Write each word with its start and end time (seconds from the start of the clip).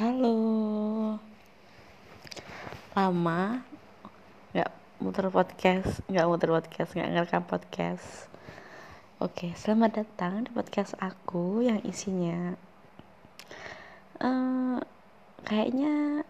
Halo. 0.00 0.32
Lama 2.96 3.60
nggak 4.56 4.70
muter 4.96 5.28
podcast, 5.28 6.00
nggak 6.08 6.24
muter 6.24 6.48
podcast, 6.56 6.96
nggak 6.96 7.08
ngerekam 7.12 7.44
podcast. 7.44 8.08
Oke, 9.20 9.52
selamat 9.52 10.00
datang 10.00 10.48
di 10.48 10.56
podcast 10.56 10.96
aku 11.04 11.60
yang 11.68 11.84
isinya 11.84 12.56
uh, 14.24 14.80
kayaknya 15.44 16.24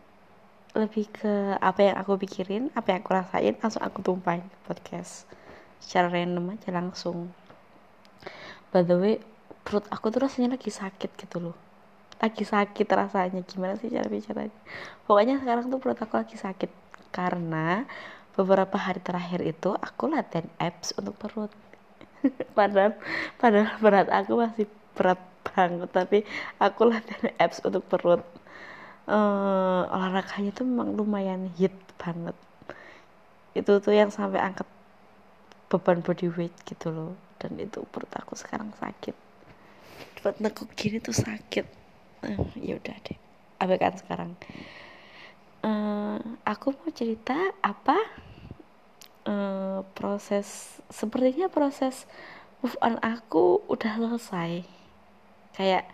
lebih 0.75 1.07
ke 1.15 1.55
apa 1.63 1.95
yang 1.95 1.97
aku 2.03 2.19
pikirin, 2.27 2.75
apa 2.75 2.91
yang 2.91 3.07
aku 3.07 3.15
rasain, 3.15 3.55
langsung 3.55 3.87
aku 3.87 4.03
tumpahin 4.03 4.51
ke 4.51 4.59
podcast 4.67 5.31
secara 5.79 6.11
random 6.11 6.59
aja 6.59 6.75
langsung. 6.75 7.31
By 8.75 8.83
the 8.83 8.99
way, 8.99 9.23
perut 9.63 9.87
aku 9.95 10.11
tuh 10.11 10.27
rasanya 10.27 10.59
lagi 10.59 10.75
sakit 10.75 11.15
gitu 11.15 11.39
loh 11.39 11.70
lagi 12.21 12.45
sakit 12.45 12.87
rasanya. 12.87 13.41
Gimana 13.49 13.75
sih 13.81 13.89
cara 13.89 14.07
bicaranya? 14.07 14.53
Pokoknya 15.09 15.41
sekarang 15.41 15.73
tuh 15.73 15.81
perut 15.81 15.99
aku 15.99 16.15
lagi 16.21 16.37
sakit. 16.37 16.71
Karena 17.11 17.89
beberapa 18.37 18.77
hari 18.79 19.01
terakhir 19.03 19.41
itu 19.43 19.73
aku 19.75 20.13
latihan 20.13 20.47
abs 20.61 20.95
untuk 20.95 21.17
perut. 21.17 21.51
Padahal 22.57 22.93
padahal 23.41 23.81
berat 23.81 24.09
aku 24.13 24.37
masih 24.37 24.69
berat 24.93 25.17
banget 25.41 25.89
tapi 25.89 26.19
aku 26.61 26.85
latihan 26.85 27.33
abs 27.41 27.65
untuk 27.65 27.83
perut. 27.89 28.23
Uh, 29.11 29.91
olahraganya 29.91 30.55
tuh 30.55 30.69
memang 30.69 30.95
lumayan 30.95 31.51
hit 31.59 31.75
banget. 31.99 32.37
Itu 33.57 33.83
tuh 33.83 33.97
yang 33.97 34.13
sampai 34.13 34.39
angkat 34.39 34.69
beban 35.67 36.05
body 36.05 36.31
weight 36.31 36.55
gitu 36.69 36.93
loh. 36.93 37.13
Dan 37.41 37.57
itu 37.57 37.83
perut 37.89 38.13
aku 38.15 38.37
sekarang 38.37 38.71
sakit. 38.77 39.17
Buat 40.21 40.37
nekuk 40.39 40.71
gini 40.77 41.01
tuh 41.01 41.17
sakit 41.17 41.80
uh, 42.25 42.51
ya 42.59 42.77
udah 42.77 42.97
deh. 43.05 43.19
Abaikan 43.61 43.97
sekarang. 43.97 44.37
Uh, 45.61 46.17
aku 46.49 46.73
mau 46.73 46.89
cerita 46.89 47.37
apa 47.61 47.97
uh, 49.29 49.85
proses 49.93 50.81
sepertinya 50.89 51.53
proses 51.53 52.09
move 52.65 52.77
on 52.81 52.97
aku 53.05 53.61
udah 53.69 54.01
selesai. 54.01 54.65
Kayak 55.57 55.85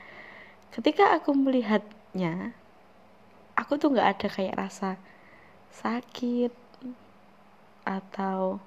ketika 0.70 1.18
aku 1.18 1.34
melihatnya 1.34 2.54
aku 3.58 3.80
tuh 3.80 3.90
nggak 3.90 4.08
ada 4.18 4.28
kayak 4.30 4.54
rasa 4.54 5.00
sakit 5.72 6.52
atau 7.86 8.58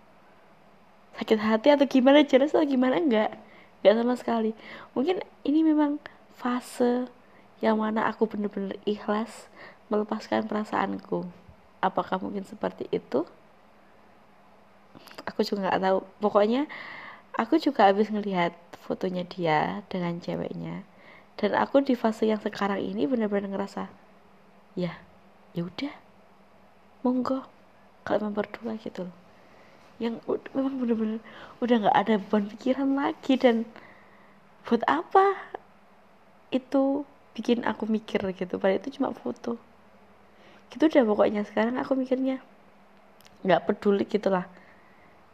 sakit 1.19 1.39
hati 1.39 1.67
atau 1.75 1.86
gimana 1.86 2.23
jelas 2.23 2.56
atau 2.56 2.64
gimana 2.64 3.00
enggak 3.00 3.36
enggak 3.80 3.95
sama 3.95 4.16
sekali. 4.16 4.52
Mungkin 4.95 5.23
ini 5.44 5.64
memang 5.64 6.00
fase 6.36 7.08
yang 7.60 7.80
mana 7.80 8.08
aku 8.08 8.28
benar-benar 8.28 8.76
ikhlas 8.88 9.52
melepaskan 9.92 10.48
perasaanku. 10.48 11.28
Apakah 11.80 12.20
mungkin 12.20 12.44
seperti 12.44 12.88
itu? 12.92 13.28
Aku 15.28 15.44
juga 15.44 15.68
nggak 15.68 15.82
tahu. 15.84 16.00
Pokoknya 16.24 16.68
aku 17.36 17.60
juga 17.60 17.88
habis 17.88 18.12
ngelihat 18.12 18.56
fotonya 18.84 19.24
dia 19.28 19.60
dengan 19.88 20.18
ceweknya 20.18 20.84
dan 21.40 21.56
aku 21.56 21.80
di 21.80 21.96
fase 21.96 22.28
yang 22.28 22.42
sekarang 22.44 22.84
ini 22.84 23.08
benar-benar 23.08 23.48
ngerasa 23.48 23.88
ya 24.76 25.00
ya 25.56 25.64
udah. 25.64 25.94
Monggo 27.00 27.48
kalau 28.04 28.28
memang 28.28 28.44
berdua 28.44 28.76
gitu 28.82 29.08
loh. 29.08 29.18
Yang 30.04 30.20
memang 30.52 30.84
benar-benar 30.84 31.20
udah 31.64 31.76
nggak 31.88 31.98
ada 31.98 32.14
beban 32.20 32.44
pikiran 32.52 32.90
lagi 33.00 33.34
dan 33.40 33.64
buat 34.68 34.84
apa 34.84 35.56
itu 36.52 37.08
bikin 37.40 37.64
aku 37.64 37.88
mikir 37.88 38.20
gitu. 38.36 38.59
Padahal 38.59 38.84
itu 38.84 39.00
cuma 39.00 39.16
foto. 39.16 39.56
Gitu 40.68 40.92
udah 40.92 41.08
pokoknya. 41.08 41.48
Sekarang 41.48 41.80
aku 41.80 41.96
mikirnya 41.96 42.44
nggak 43.48 43.64
peduli 43.64 44.04
gitulah. 44.04 44.44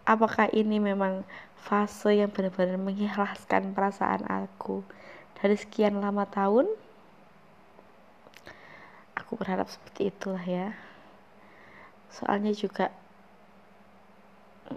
Apakah 0.05 0.53
ini 0.53 0.77
memang 0.77 1.25
fase 1.57 2.21
yang 2.21 2.29
benar-benar 2.29 2.77
mengikhlaskan 2.77 3.73
perasaan 3.73 4.21
aku? 4.29 4.85
Dari 5.41 5.57
sekian 5.57 5.97
lama 5.97 6.29
tahun 6.29 6.69
aku 9.17 9.41
berharap 9.41 9.65
seperti 9.65 10.13
itulah 10.13 10.45
ya. 10.45 10.77
Soalnya 12.13 12.53
juga 12.53 12.93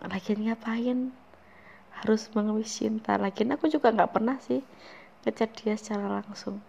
lagi 0.00 0.32
ngapain? 0.32 1.12
Harus 1.92 2.32
mengemis 2.32 2.72
cinta. 2.72 3.20
Lagi 3.20 3.44
aku 3.44 3.68
juga 3.68 3.92
nggak 3.92 4.16
pernah 4.16 4.40
sih 4.40 4.64
ngechat 5.28 5.50
dia 5.60 5.76
secara 5.76 6.22
langsung 6.24 6.62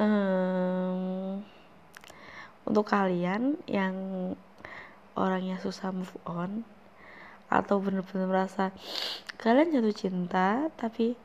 um, 0.00 1.44
untuk 2.64 2.88
kalian 2.88 3.60
yang 3.68 3.94
orangnya 5.12 5.60
susah 5.60 5.92
move 5.92 6.16
on 6.24 6.64
atau 7.52 7.82
bener-bener 7.82 8.30
merasa 8.30 8.72
kalian 9.36 9.74
jatuh 9.74 9.92
cinta 9.92 10.70
tapi 10.78 11.18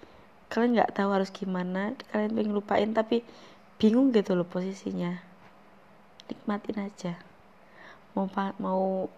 kalian 0.51 0.81
nggak 0.81 0.93
tahu 0.97 1.09
harus 1.13 1.29
gimana 1.31 1.95
kalian 2.11 2.33
pengen 2.33 2.53
lupain 2.53 2.89
tapi 2.91 3.23
bingung 3.75 4.11
gitu 4.15 4.33
loh 4.33 4.47
posisinya. 4.47 5.19
Nikmatin 6.31 6.77
aja. 6.81 7.13
Mau 8.15 8.31
mau 8.57 9.11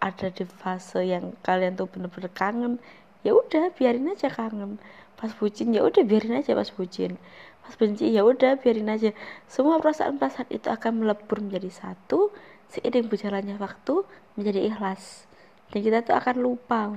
ada 0.00 0.32
di 0.32 0.44
fase 0.48 1.04
yang 1.04 1.36
kalian 1.44 1.76
tuh 1.76 1.90
bener-bener 1.90 2.32
kangen 2.32 2.80
ya 3.20 3.36
udah 3.36 3.74
biarin 3.76 4.14
aja 4.14 4.32
kangen. 4.32 4.80
Pas 5.18 5.34
bucin 5.36 5.76
ya 5.76 5.84
udah 5.84 6.00
biarin 6.06 6.40
aja 6.40 6.56
pas 6.56 6.70
bucin 6.72 7.20
pas 7.60 7.74
benci 7.76 8.10
ya 8.10 8.26
udah 8.26 8.58
biarin 8.58 8.90
aja. 8.90 9.14
Semua 9.46 9.78
perasaan-perasaan 9.78 10.48
itu 10.50 10.66
akan 10.66 11.04
melebur 11.04 11.38
menjadi 11.38 11.70
satu 11.70 12.32
seiring 12.72 13.06
berjalannya 13.06 13.56
waktu 13.60 14.02
menjadi 14.34 14.66
ikhlas. 14.72 15.28
Dan 15.70 15.86
kita 15.86 16.02
tuh 16.02 16.18
akan 16.18 16.36
lupa 16.42 16.90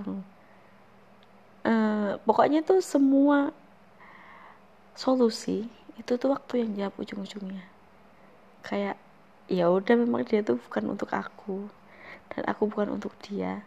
uh, 1.68 2.18
pokoknya 2.26 2.66
tuh 2.66 2.82
semua 2.82 3.54
solusi 4.98 5.70
itu 5.94 6.18
tuh 6.18 6.34
waktu 6.34 6.66
yang 6.66 6.72
jawab 6.74 6.96
ujung-ujungnya. 6.98 7.70
Kayak 8.66 8.98
ya 9.52 9.70
udah 9.70 9.94
memang 9.94 10.26
dia 10.26 10.42
tuh 10.42 10.58
bukan 10.58 10.98
untuk 10.98 11.14
aku. 11.14 11.70
Dan 12.34 12.50
aku 12.50 12.66
bukan 12.66 12.98
untuk 12.98 13.14
dia. 13.22 13.62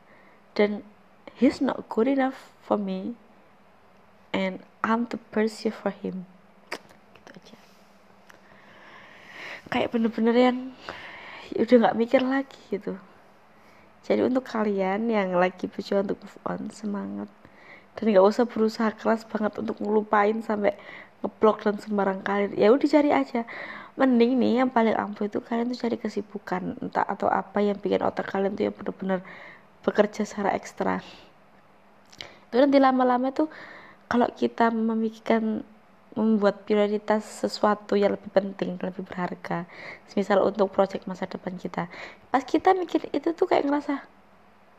Dan 0.59 0.83
he's 1.39 1.62
not 1.62 1.87
good 1.87 2.11
enough 2.11 2.51
for 2.67 2.75
me. 2.75 3.15
And 4.35 4.67
I'm 4.83 5.06
the 5.06 5.23
person 5.31 5.71
for 5.71 5.95
him 5.95 6.27
gitu 7.17 7.31
aja 7.35 7.59
kayak 9.71 9.93
bener-bener 9.94 10.37
yang 10.37 10.59
udah 11.54 11.77
nggak 11.87 11.99
mikir 11.99 12.22
lagi 12.22 12.60
gitu. 12.71 12.94
Jadi 14.06 14.22
untuk 14.22 14.47
kalian 14.47 15.10
yang 15.10 15.34
lagi 15.34 15.66
berjuang 15.66 16.06
untuk 16.06 16.22
move 16.22 16.38
on 16.47 16.62
semangat. 16.71 17.31
Dan 17.97 18.12
nggak 18.12 18.26
usah 18.26 18.44
berusaha 18.47 18.91
keras 18.94 19.26
banget 19.26 19.59
untuk 19.59 19.82
ngelupain 19.82 20.38
sampai 20.44 20.76
ngeblok 21.25 21.65
dan 21.65 21.81
sembarang 21.81 22.21
kalian 22.22 22.55
ya 22.55 22.71
udah 22.71 22.87
cari 22.87 23.10
aja. 23.10 23.43
Mending 23.97 24.37
nih 24.37 24.53
yang 24.62 24.71
paling 24.71 24.93
ampuh 24.93 25.26
itu 25.26 25.41
kalian 25.41 25.72
tuh 25.72 25.81
cari 25.88 25.97
kesibukan 25.97 26.76
entah 26.84 27.03
atau 27.09 27.26
apa 27.32 27.65
yang 27.65 27.81
bikin 27.81 28.05
otak 28.05 28.28
kalian 28.28 28.53
tuh 28.53 28.69
yang 28.69 28.75
bener-bener 28.76 29.25
bekerja 29.81 30.22
secara 30.28 30.53
ekstra. 30.53 31.00
Itu 32.53 32.60
nanti 32.60 32.76
lama-lama 32.76 33.32
tuh 33.32 33.49
kalau 34.06 34.28
kita 34.31 34.71
memikirkan 34.71 35.66
membuat 36.16 36.65
prioritas 36.65 37.22
sesuatu 37.22 37.93
yang 37.94 38.16
lebih 38.16 38.32
penting 38.32 38.81
lebih 38.81 39.04
berharga. 39.04 39.69
Misal 40.16 40.41
untuk 40.43 40.72
proyek 40.72 41.04
masa 41.04 41.28
depan 41.28 41.60
kita. 41.60 41.93
Pas 42.32 42.43
kita 42.43 42.72
mikir 42.72 43.06
itu 43.12 43.37
tuh 43.37 43.44
kayak 43.44 43.69
ngerasa 43.69 44.03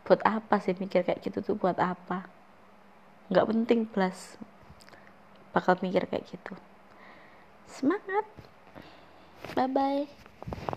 buat 0.03 0.19
apa 0.25 0.57
sih 0.59 0.73
mikir 0.73 1.05
kayak 1.05 1.21
gitu 1.21 1.45
tuh? 1.45 1.55
Buat 1.55 1.77
apa? 1.77 2.25
Nggak 3.29 3.47
penting 3.53 3.79
plus 3.85 4.41
bakal 5.53 5.77
mikir 5.79 6.09
kayak 6.09 6.25
gitu. 6.25 6.57
Semangat. 7.69 8.25
Bye 9.53 9.69
bye 9.69 10.73